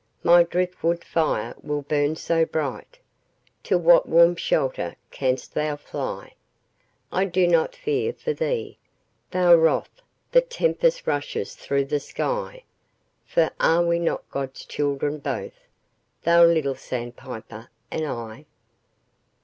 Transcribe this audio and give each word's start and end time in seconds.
My 0.23 0.41
driftwood 0.41 1.03
fire 1.03 1.53
will 1.61 1.83
burn 1.83 2.15
so 2.15 2.43
bright! 2.43 2.97
To 3.65 3.77
what 3.77 4.09
warm 4.09 4.35
shelter 4.35 4.95
canst 5.11 5.53
thou 5.53 5.75
fly? 5.75 6.33
I 7.11 7.25
do 7.25 7.47
not 7.47 7.75
fear 7.75 8.11
for 8.11 8.33
thee, 8.33 8.79
though 9.29 9.55
wroth 9.55 10.01
The 10.31 10.41
tempest 10.41 11.05
rushes 11.05 11.53
through 11.53 11.85
the 11.85 11.99
sky: 11.99 12.63
For 13.27 13.51
are 13.59 13.85
we 13.85 13.99
not 13.99 14.27
God's 14.31 14.65
children 14.65 15.19
both, 15.19 15.53
Thou, 16.23 16.45
little 16.45 16.73
sandpiper, 16.73 17.69
and 17.91 18.03
I? 18.03 18.45